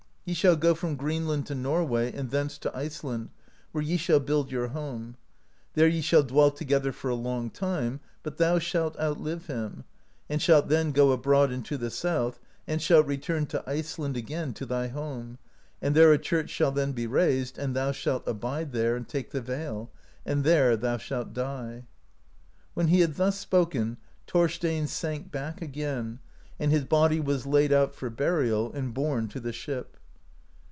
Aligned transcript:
Ye 0.23 0.35
shall 0.35 0.55
go 0.55 0.75
from 0.75 0.95
Greenland 0.95 1.47
to 1.47 1.55
Nor 1.55 1.81
w^ay, 1.81 2.17
and 2.17 2.29
thence 2.29 2.57
to 2.59 2.73
Iceland, 2.77 3.31
where 3.73 3.83
ye 3.83 3.97
shall 3.97 4.19
build 4.21 4.49
your 4.49 4.67
home. 4.67 5.17
There 5.73 5.89
ye 5.89 5.99
shall 5.99 6.23
dwell 6.23 6.51
together 6.51 6.93
for 6.93 7.09
a 7.09 7.15
long 7.15 7.49
time, 7.49 7.99
but 8.23 8.37
thou 8.37 8.57
shalt 8.57 8.97
outlive 8.97 9.47
him, 9.47 9.83
and 10.29 10.41
shalt 10.41 10.69
then 10.69 10.91
go 10.93 11.11
abroad 11.11 11.51
and 11.51 11.65
to 11.65 11.77
the 11.77 11.89
South, 11.89 12.39
and 12.65 12.81
shalt 12.81 13.07
return 13.07 13.45
to 13.47 13.63
Iceland 13.69 14.15
again, 14.15 14.53
to 14.53 14.65
thy 14.65 14.87
home, 14.87 15.37
and 15.81 15.95
there 15.95 16.13
a 16.13 16.17
church 16.17 16.53
sliall 16.57 16.73
then 16.73 16.93
be 16.93 17.07
raised, 17.07 17.57
and 17.57 17.75
tliou 17.75 17.93
shalt 17.93 18.23
abide 18.25 18.71
there 18.71 18.95
and 18.95 19.09
take 19.09 19.31
the 19.31 19.41
veil, 19.41 19.89
and 20.25 20.45
there 20.45 20.77
thou 20.77 20.95
shalt 20.95 21.33
die," 21.33 21.87
When 22.73 22.87
he 22.87 23.01
had 23.01 23.15
thus 23.15 23.37
spoken, 23.37 23.97
Thorstein 24.27 24.87
sank 24.87 25.29
back 25.29 25.61
again, 25.61 26.19
and 26.57 26.71
his 26.71 26.85
body 26.85 27.19
was 27.19 27.45
laid 27.45 27.73
out 27.73 27.93
for 27.93 28.09
burial, 28.09 28.71
and 28.71 28.93
borne 28.93 29.27
to 29.29 29.41
the 29.41 29.51
ship. 29.51 29.97